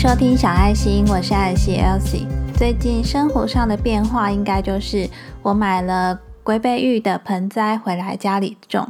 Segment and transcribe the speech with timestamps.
[0.00, 2.26] 收听小爱心，我是爱心 Elsie。
[2.56, 5.06] 最近生活上的变化，应该就是
[5.42, 8.88] 我买了龟背玉的盆栽回来家里种。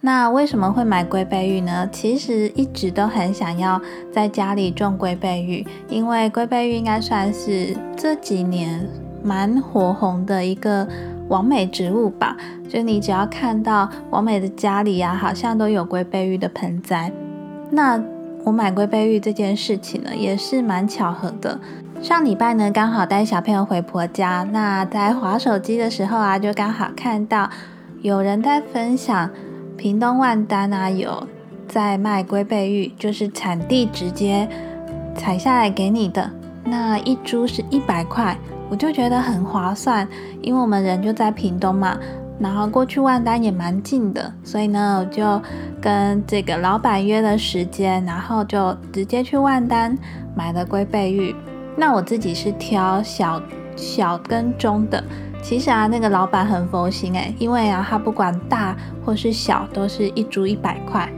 [0.00, 1.88] 那为什么会买龟背玉呢？
[1.90, 8.88] 其实一直都很想要在家里种龟背玉，因为龟背玉应该算是这几年
[9.24, 10.86] 蛮火红的一个
[11.26, 12.36] 完美植物吧。
[12.68, 17.10] 就你只要看到完美的家里啊，好像都有龟背玉的盆栽。
[17.70, 18.00] 那
[18.44, 21.58] 我买龟背玉这件事情呢，也是蛮巧合的。
[22.02, 27.48] 上礼拜呢，刚好带小朋友回婆家，那在划手机的时候啊，就刚好看到
[28.02, 29.30] 有人在分享
[29.78, 31.26] 屏东万丹啊，有
[31.66, 34.46] 在卖龟背玉，就是产地直接
[35.16, 36.30] 采下来给你的，
[36.64, 38.36] 那一株是一百块，
[38.68, 40.06] 我就觉得很划算，
[40.42, 41.98] 因为我们人就在屏东嘛。
[42.38, 45.40] 然后过去万丹也蛮近的，所以呢，我就
[45.80, 49.96] 跟这个老板约了时间，然后就直接去万丹
[50.34, 51.34] 买了龟背玉。
[51.76, 53.40] 那我自己是挑小
[53.76, 55.02] 小跟中的。
[55.42, 61.08] 其实啊，那个老板很佛心诶，因为啊，他不管大或是小，都是一株一百块。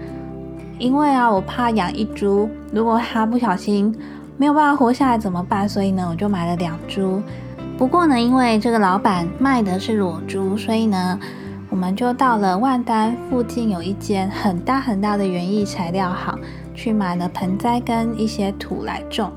[0.79, 3.97] 因为啊，我怕养一株，如果它不小心
[4.37, 5.67] 没有办法活下来怎么办？
[5.67, 7.23] 所以呢，我就买了两株。
[7.79, 11.21] 不过呢，因为这个老板卖的是裸珠，所以呢，
[11.69, 16.39] 我们就到了万丹附近有一间很大很大的园艺材料行，
[16.75, 19.31] 去买了盆栽跟一些土来种。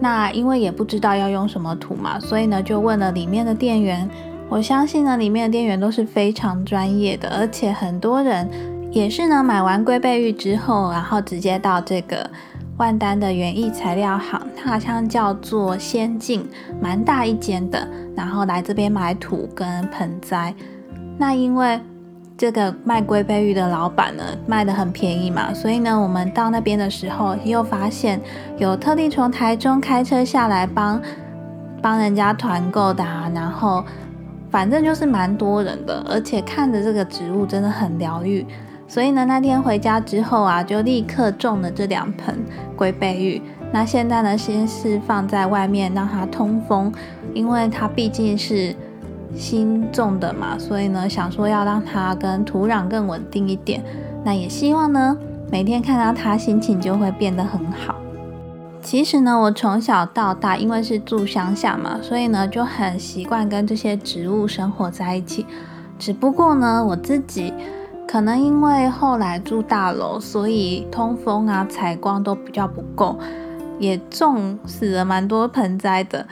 [0.00, 4.08] 那因为也不知道要用什么土嘛，所以呢，就问了里面的店员。
[4.48, 8.48] 我相信呢，里面的店员都是非常专业的，而且很多人
[8.90, 12.30] 也是呢，买完龟背玉之后，然后直接到这个。
[12.82, 16.44] 万丹的园艺材料行，它好像叫做仙境，
[16.80, 17.86] 蛮大一间的。
[18.16, 20.52] 然后来这边买土跟盆栽。
[21.16, 21.80] 那因为
[22.36, 28.20] 这个卖龟背玉的老板呢，卖的很便宜嘛，所以呢，我们到那边的时候，又发现
[28.58, 31.00] 有特地从台中开车下来帮
[31.80, 33.04] 帮人家团购的。
[33.32, 33.84] 然后
[34.50, 38.44] 反正就是蛮多人的，而且看着这个植物真的很疗愈。
[38.88, 42.44] 所以呢，那天回家之后啊，就立刻种了这两盆
[42.76, 43.40] 龟背玉。
[43.72, 46.92] 那现在呢，先是放在外面让它通风，
[47.32, 48.76] 因为它毕竟是
[49.34, 53.82] 新种的嘛，所以呢，想说要让它跟土壤更稳定一点。
[54.22, 55.16] 那也希望呢，
[55.50, 57.94] 每天看到它，心情就会变得很好。
[58.82, 65.46] 其实呢，我从小到大，因为是住乡下嘛，所以呢，就很习惯跟这些植物生活在一起。
[65.98, 67.54] 只不过呢，我自己。
[68.12, 73.18] 可能因为后来住大楼，所以通风啊、采光都比较不够，
[73.78, 76.26] 也种死了蛮多盆栽的。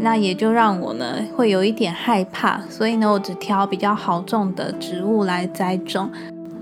[0.00, 6.10] 那也就让我呢会有一点害怕，所以呢我只挑比较好种的植物来栽种。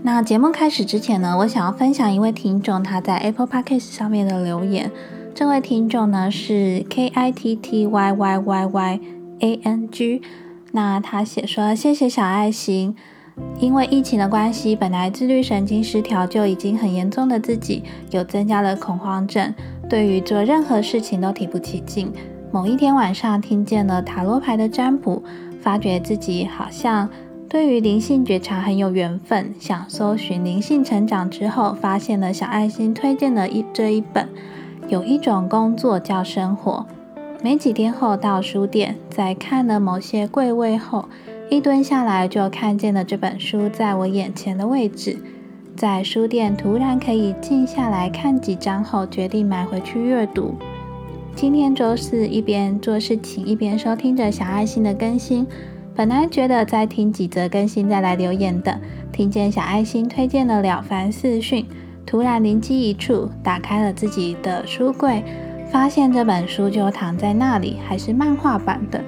[0.03, 4.91] 那节目开始之前呢，我想要分享一位听众他在 Apple Podcast 上面的留言。
[5.35, 9.01] 这位听众呢是 K I T T Y Y Y Y
[9.41, 10.21] A N G，
[10.73, 12.95] 那他写说谢谢小爱心。
[13.59, 19.55] 因为疫情的关系，本来自律神经失调就已经很严重的自己，有增加了恐慌症，
[19.89, 22.11] 对于做任何事情都提不起劲。
[22.51, 25.23] 某一天晚上，听见了塔罗牌的占卜，
[25.61, 27.09] 发觉自己好像
[27.51, 29.55] 对于灵性觉察很有缘分。
[29.61, 34.27] 想搜寻灵性成长之后，发现了小爱心推荐的一这一本，
[34.89, 36.87] 有一种工作叫生活。
[37.43, 41.05] 没几天后，到书店，在看了某些柜位后。
[41.51, 45.19] 一蹲下来，就看见了这本书在我眼前的位置。
[45.77, 50.55] 在书店突然可以静下来看几章后，决定买回去阅读。
[51.35, 55.45] 今天周四，一边做事情一边收听着小爱心的更新。
[55.97, 58.79] 本来觉得再听几则更新再来留言的，
[59.11, 61.65] 听见小爱心推荐了《了凡四训》，
[62.07, 65.25] 突然灵机一触，打开了自己的书柜，
[65.73, 69.03] 发现这本书就躺在那里，还是漫画版的。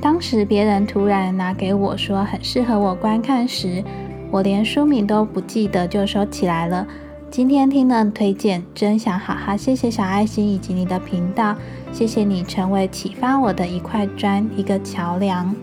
[0.00, 3.82] 当时别人突然拿给我说很适合我观看时，
[4.30, 6.86] 我连书名都不记得就收起来了。
[7.30, 11.56] 今天听了推荐，真想好好谢谢小爱心以及你的频道，
[11.90, 15.54] 谢谢你成为启发我的一块砖，一个桥梁。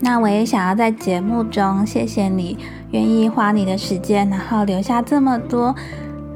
[0.00, 2.58] 那我也想要在节目中谢谢你
[2.90, 5.74] 愿意花你的时间，然后留下这么多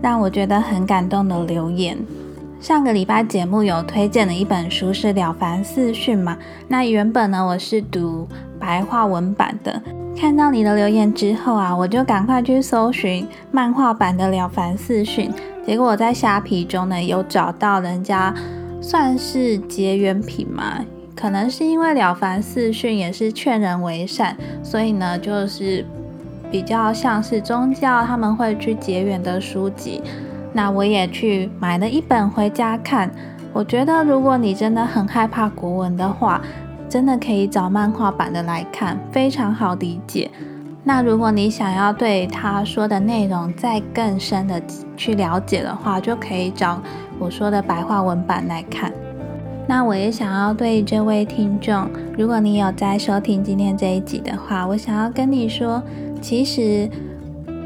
[0.00, 1.98] 让我觉得很感动的留言。
[2.66, 6.36] 上个礼拜节目有推荐的一本书是《了凡四训》嘛？
[6.66, 8.26] 那原本呢我是读
[8.58, 9.80] 白话文版的，
[10.18, 15.30] 看到你的留言之后啊，我就赶快去搜寻漫画版的《了凡四训》，
[15.64, 18.34] 结果我在虾皮中呢有找到人家
[18.82, 20.84] 算是结缘品嘛，
[21.14, 25.86] 可能是因为《了凡四训》也是劝人为善，所以呢就是
[26.50, 30.02] 比较像是宗教他们会去结缘的书籍。
[30.56, 33.10] 那我也去买了一本回家看，
[33.52, 36.40] 我觉得如果你真的很害怕国文的话，
[36.88, 40.30] 真的可以找漫画版的来看，非常好理解。
[40.82, 44.62] 那如果你想要对他说的内容再更深的
[44.96, 46.80] 去了解的话，就可以找
[47.18, 48.90] 我说的白话文版来看。
[49.68, 51.86] 那我也想要对这位听众，
[52.16, 55.82] 如果你有在收听今天这一集的话，我想要跟你说，
[56.22, 56.88] 其实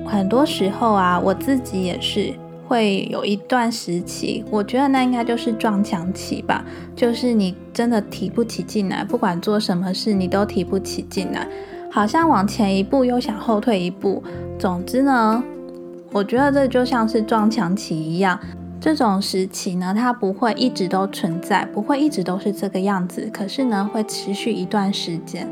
[0.05, 2.35] 很多时候啊，我自己也是
[2.71, 6.65] 会有一段时期，我觉得那应该就是撞墙期吧，
[6.95, 11.49] 就是你真的提不起劲来，不管做什么事，你都提不起劲来，
[11.91, 14.23] 好像往前一步又想后退一步。
[14.57, 15.43] 总之呢，
[16.13, 18.39] 我觉得这就像是撞墙期一样。
[18.81, 23.29] 这种时期呢，它不会一直都存在，不会一直都是这个样子。
[23.33, 25.45] 可是呢，会持续一段时间。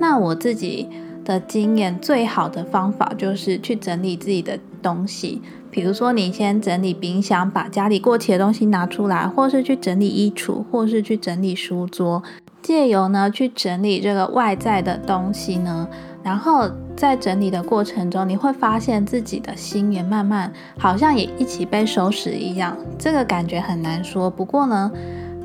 [0.00, 0.88] 那我自己
[1.24, 5.40] 的经验，最好的方法就是去整理自己的东西。
[5.70, 12.22] 比如说，你先整理冰箱，把家里过期的东西拿出来，或是去整理衣橱，或是去整理书桌，
[12.62, 15.88] 借由呢去整理这个外在的东西呢。
[16.22, 24.28] 然后在整理的过程中，你会发现自己的心也慢慢好像也一起被收拾一样，这个感觉很难说。
[24.28, 24.90] 不过呢，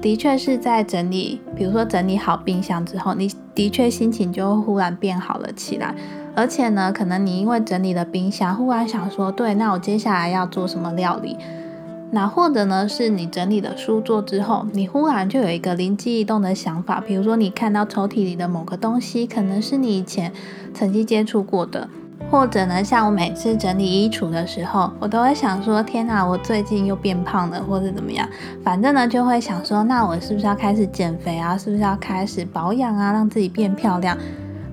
[0.01, 5.95] 的确是在整理，比如说整理好冰箱之后，你的确心情就忽然变好了起来。
[6.35, 11.37] 而且呢，可能你因为整理了冰箱，忽然想说，对，那我接下来要做什么料理？
[12.11, 20.31] 那或者呢，是你整理了书桌之后，你忽然就有一个灵机一动的想法，比如说你看到抽屉里的某个东西，可能是你以前
[20.73, 21.87] 曾经接触过的，
[22.29, 28.27] 或者呢，像我每次整理衣橱的时候，我都会想说，天哪，我最近又变胖了，或者怎么样，
[28.63, 31.57] 反正呢，就会想说，那我是不是要开始减肥啊？
[31.57, 33.11] 是不是要开始保养啊？
[33.11, 34.15] 让自己变漂亮？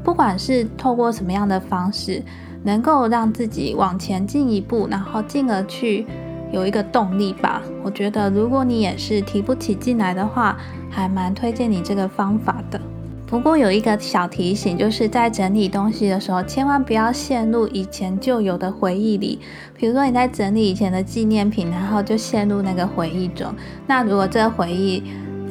[0.02, 2.22] 不管是透过什么样的方式，
[2.62, 6.06] 能够让自己往前进一步，然后进而去。
[6.52, 10.58] 有一个动力吧，我觉得如果你也是提不起劲来的话，
[10.90, 12.80] 还蛮推荐你这个方法的。
[13.24, 19.38] 不过有一个小提醒，就是在整理东西的时候，千万不要陷入以前就有的回忆里。
[19.76, 23.54] 比如说你在整理以前的纪念品，然后就陷入那个回忆中。
[23.86, 25.04] 那如果这个回忆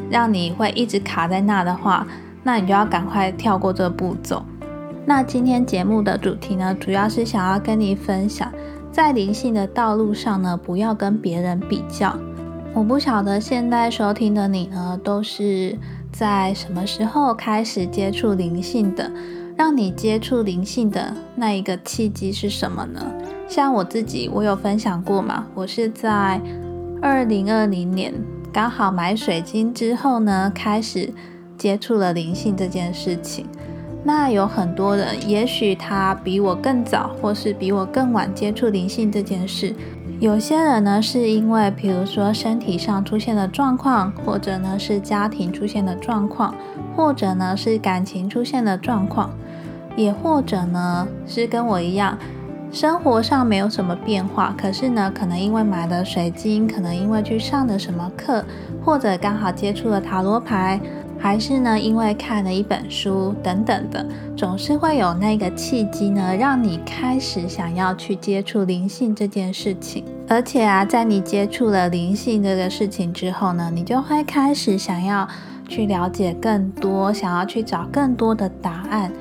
[0.10, 2.06] 让你会一直卡在那的话，
[2.44, 4.44] 那你就要赶快跳过这个步骤。
[5.06, 8.52] 那今天节目的主题呢，主要是想要跟你分享。
[8.92, 12.16] 在灵性的道路上呢，不要跟别人比较。
[12.74, 15.78] 我不晓得现在收听的你呢，都是
[16.12, 19.12] 在什么时候开始接触灵性的？
[19.58, 23.02] 让你接触灵性的那一个契机是什么呢？
[23.48, 25.46] 像我自己，我有分享过嘛？
[25.54, 26.40] 我是在
[27.02, 28.14] 二零二零年
[28.54, 31.12] 刚好买水晶之后呢，开始
[31.60, 33.46] 接触了灵性这件事情。
[34.02, 39.76] 那有很多人，也许他比我更早，或是比我更晚接触灵性这件事。
[40.22, 46.56] 有些人呢，是因为比如说身体上出现的状况，或者呢是家庭出现的状况，
[46.96, 49.30] 或者呢是感情出现的状况，
[49.98, 52.18] 也或者呢是跟我一样，
[52.72, 58.44] 生活上没有什么变化，可是呢可能因为买了水晶，可能因为去上了什么课，
[58.84, 60.80] 或者刚好接触了塔罗牌。
[61.22, 64.06] 还是呢，因为看了一本书等等的，
[64.38, 70.06] 总是会有那个契机呢，让你开始想要去接触灵性这件事情。
[70.30, 75.28] 而且啊，在你接触了灵性这个事情之后呢，你就会开始想要
[75.68, 79.12] 去了解更多，想要去找更多的答案。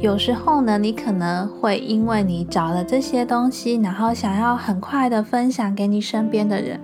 [0.00, 6.78] 有时候呢，你可能会因为你找了这些东西，然后想要很快的分享给你身边的人。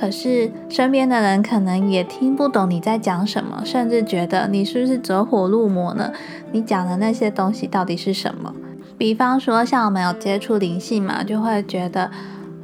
[0.00, 6.10] 可是身边的人可能也听不懂你在讲什么，甚至觉得你是不是走火入魔呢？
[6.52, 8.54] 你讲的那些东西到底是什么？
[8.96, 12.10] 比方说，像我们有接触灵性嘛，就会觉得，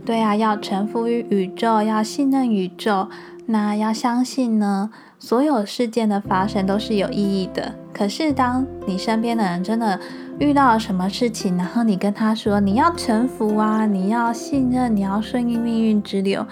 [0.06, 3.08] 对啊，要臣服于宇宙，要信任宇宙，
[3.44, 7.74] 那要相信呢，所有事件的发生都是有意义的。
[7.92, 10.00] 可是当你身边的人真的
[10.38, 16.46] 遇到了什么事情，然后你跟他说你要臣服啊，你要信任，你要顺应命运之流。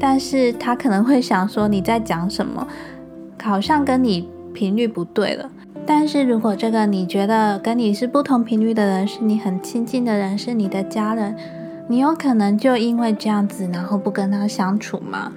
[0.00, 2.66] 但是他可能会想说你在讲什么，
[3.40, 5.48] 好像跟你频率不对了。
[5.86, 11.36] 但是如果这个你觉得跟你是不同频率的人，是你很亲近的人，是你的家人，
[11.88, 15.32] 你有可能就因为这样子，然后不跟他相处吗？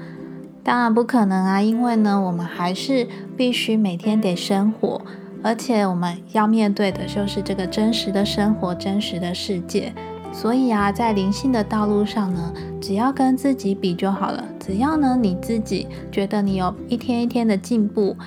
[0.63, 3.05] 当然不可能啊，因为呢，我们还是
[3.35, 5.01] 必须每天得生活，
[5.41, 9.91] 而且我们要面对的就是这个真实的生活，真实的世界。
[10.33, 14.43] 所以啊，在灵性的道路上呢，只要跟自己比就好了。
[14.59, 18.17] 只要呢你自己觉得你有一天一天的进步，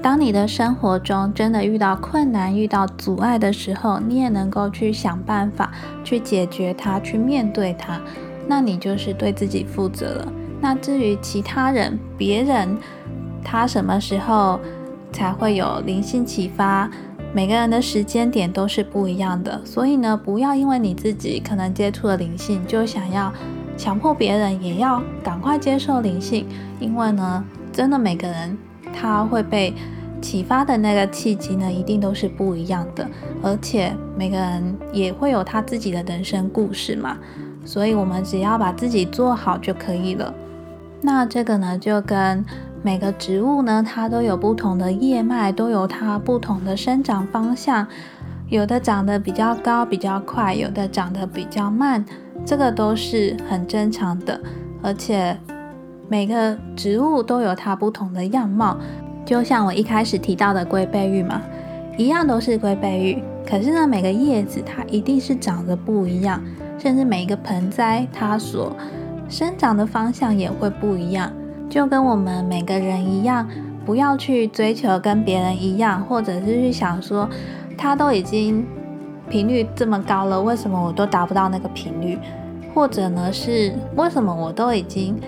[0.00, 5.72] 当你的生活中真的遇到困难、遇到阻碍的时候，你也能够去想办法
[6.04, 8.00] 去解决它、去面对它，
[8.46, 10.32] 那你就是对自己负责了。
[10.60, 12.78] 那至于其他人、别人，
[13.44, 14.58] 他什么时候
[15.12, 16.90] 才会有灵性启发？
[17.36, 23.30] 每个人的时间点都是不一样的，所以呢，不要因为你自己可能接触了灵性，就想要
[23.76, 26.46] 强迫别人也要赶快接受灵性。
[26.80, 28.56] 因为呢，真的每个人
[28.90, 29.74] 他会被
[30.22, 33.06] 启发的那个契机呢，一定都是不一样的，
[33.42, 37.18] 而且每个人也会有他自己的人生故事嘛。
[37.66, 40.32] 所以，我们只要把自己做好就可以了。
[41.02, 42.42] 那这个呢，就跟。
[42.86, 47.84] 每个植物呢，它都有不同的叶脉，都有它不同的生长方向。
[48.48, 52.04] 有的长得比较高、比较快，有的长得比较慢，
[52.44, 54.40] 这个都是很正常的。
[54.84, 55.36] 而且
[56.08, 58.76] 每个植物都有它不同的样貌，
[59.24, 61.42] 就像我一开始提到的龟背玉嘛，
[61.98, 66.40] 一样都是龟背玉，可是呢，每个叶子它一定是长得不一样，
[66.78, 68.72] 甚至每一个盆栽它所
[69.28, 71.32] 生长的方向也会不一样。
[71.68, 73.48] 就跟我们每个人一样，
[73.84, 77.28] 不要去追求跟别人一样，或者是去想说，
[77.76, 78.64] 他都已经
[79.28, 82.18] 频率这么高了，为什么我都达不到那个频率？
[82.74, 85.18] 或者呢，是为什么我都已经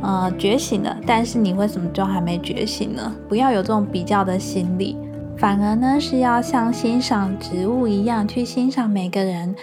[0.00, 3.12] 呃觉醒了，但是你为什么就还没觉醒呢？
[3.28, 4.96] 不要有这种比较的心理，
[5.36, 9.54] 反而呢是要像欣赏植物一样，去欣赏每个人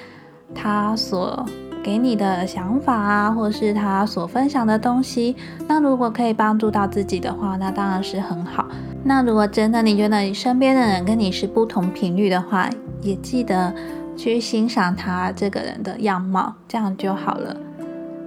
[0.54, 1.46] 他所。
[1.90, 5.36] 给你的想法啊，或是他所分享的东西，
[5.68, 8.68] 那如果可以帮助到自己的话，那当然是很好。
[9.04, 12.70] 那如果真的你觉得你身边的人跟你是不同频率的话，
[13.02, 13.74] 也记得
[14.16, 17.58] 去欣赏他这个人的样貌，这样就好了。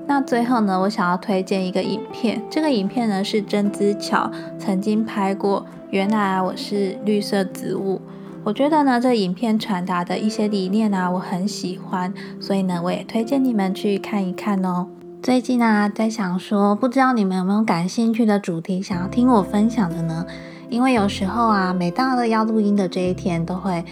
[0.08, 4.28] 那最后呢，我想要推荐一个影片，这个影片呢是曾之乔
[4.58, 5.64] 曾经拍过。
[5.90, 8.02] 原来我是绿色植物。
[8.44, 14.88] 我觉得呢，这影片传达的一些理念啊，我很喜欢，所以呢，我也推荐你们去看一看哦。
[15.22, 20.26] 最近呢，在想说，不知道你们有没有感兴趣的主题想要听我分享的呢？
[20.68, 23.84] 因为有时候啊，每到了要录音的这一天，都会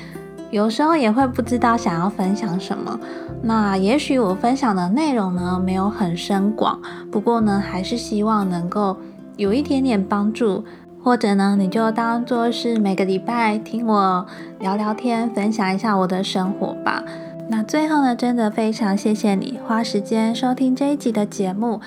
[0.51, 2.99] 有时候也会不知道想要分享什么。
[3.45, 6.81] 那也许我分享的内容呢，没有很深广，
[7.13, 8.97] 不过呢，还是希望能够
[9.37, 10.65] 有一点点帮助。
[11.03, 14.27] 或者呢，你就当做是每个礼拜听我
[14.59, 17.03] 聊聊天，分享一下我的生活吧。
[17.49, 21.81] 那最后呢，真的非常谢谢你花时间收听这一集的节目。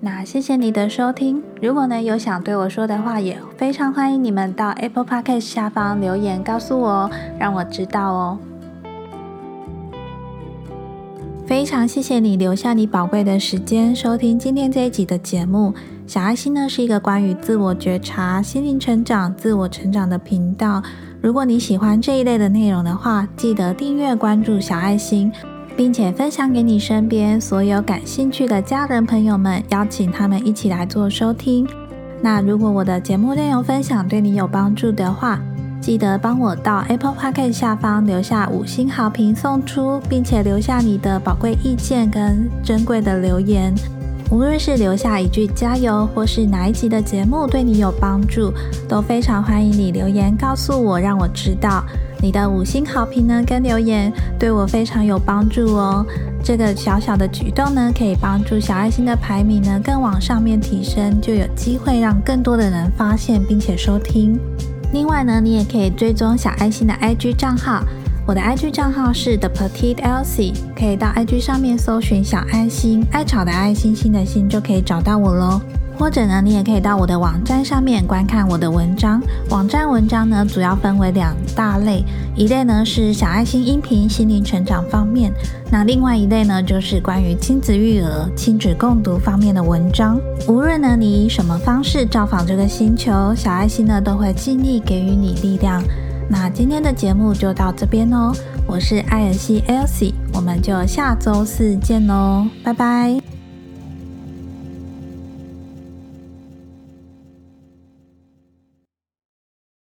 [0.00, 1.42] 那谢谢你的收听。
[1.60, 8.38] 如果呢有想对我说的话，也非常欢迎你们到 Apple Podcast 下方留言告诉我哦，让我知道哦。
[11.46, 15.74] 非常谢谢你留下你宝贵的时间收听今天这一集的节目。
[16.10, 20.82] 小爱心呢是一个关于自我觉察、心灵成长、自我成长的频道。
[21.20, 25.30] 如果你喜欢这一类的内容的话，记得订阅关注小爱心，
[25.76, 31.64] 并且分享给你身边所有感兴趣的家人朋友们，邀请他们一起来做收听。
[32.20, 35.40] 那如果我的节目内容分享对你有帮助的话，
[35.80, 43.72] 记得帮我到 Apple Podcast 下方留下五星好评送出，并且留下你的宝贵意见跟珍贵的留言。
[44.30, 48.52] 无论是留下一句加油，或是哪一集的节目对你有帮助，
[48.88, 51.84] 都非常欢迎你留言告诉我，让我知道
[52.22, 56.06] 你的五星好评呢跟留言对我非常有帮助哦。
[56.44, 64.38] 这个小小的举动呢，可以帮助小爱心的排名呢更往上面提升，就有机会让更多的人发现并且收听。
[64.92, 67.82] 另外呢，你也可以追踪小爱心的 IG 账号。
[68.30, 75.60] 我的 IG 账号是 The Petite Elsie，可以到 IG 上面搜寻小爱心，爱草的爱心心的心就可以找到我喽。
[75.98, 79.20] 或者呢，你也可以到我的网站上面观看我的文章。
[79.48, 82.04] 网站文章呢，主要分为两大类，
[82.36, 85.32] 一类呢是小爱心音频心灵成长方面，
[85.68, 90.20] 那另外一类呢就是关于亲子育儿、亲子共读方面的文章。
[90.46, 95.82] 无论呢你以什么方式造访这个星球，小爱心呢都会尽力给予你力量。
[96.32, 98.32] 那今天的节目就到这边哦，
[98.64, 103.39] 我是艾尔西 Elsie，我们就下周四见喽，拜拜。